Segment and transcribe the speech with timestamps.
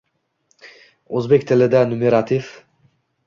[1.19, 2.49] Oʻzbek tilida numerativ